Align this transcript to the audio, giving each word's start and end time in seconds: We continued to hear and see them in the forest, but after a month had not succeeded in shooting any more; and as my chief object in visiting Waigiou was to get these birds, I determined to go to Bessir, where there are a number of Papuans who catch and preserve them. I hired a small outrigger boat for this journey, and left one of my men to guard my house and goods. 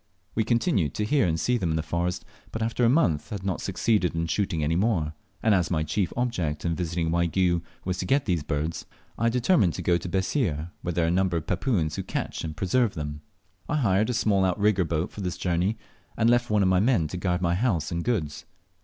We 0.33 0.43
continued 0.43 0.95
to 0.95 1.05
hear 1.05 1.27
and 1.27 1.39
see 1.39 1.59
them 1.59 1.69
in 1.69 1.75
the 1.75 1.83
forest, 1.83 2.25
but 2.51 2.63
after 2.63 2.83
a 2.83 2.89
month 2.89 3.29
had 3.29 3.43
not 3.45 3.61
succeeded 3.61 4.15
in 4.15 4.25
shooting 4.25 4.63
any 4.63 4.75
more; 4.75 5.13
and 5.43 5.53
as 5.53 5.69
my 5.69 5.83
chief 5.83 6.11
object 6.17 6.65
in 6.65 6.73
visiting 6.75 7.11
Waigiou 7.11 7.61
was 7.85 7.99
to 7.99 8.07
get 8.07 8.25
these 8.25 8.41
birds, 8.41 8.87
I 9.19 9.29
determined 9.29 9.73
to 9.75 9.83
go 9.83 9.97
to 9.97 10.09
Bessir, 10.09 10.71
where 10.81 10.91
there 10.93 11.05
are 11.05 11.09
a 11.09 11.11
number 11.11 11.37
of 11.37 11.45
Papuans 11.45 11.97
who 11.97 12.01
catch 12.01 12.43
and 12.43 12.57
preserve 12.57 12.95
them. 12.95 13.21
I 13.69 13.75
hired 13.75 14.09
a 14.09 14.13
small 14.15 14.43
outrigger 14.43 14.85
boat 14.85 15.11
for 15.11 15.21
this 15.21 15.37
journey, 15.37 15.77
and 16.17 16.31
left 16.31 16.49
one 16.49 16.63
of 16.63 16.67
my 16.67 16.79
men 16.79 17.07
to 17.09 17.17
guard 17.17 17.43
my 17.43 17.53
house 17.53 17.91
and 17.91 18.03
goods. 18.03 18.45